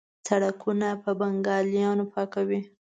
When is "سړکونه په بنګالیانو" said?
0.27-2.03